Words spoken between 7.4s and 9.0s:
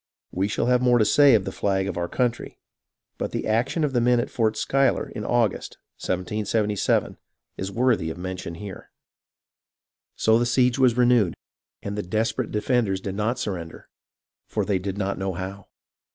is worthy of mention here.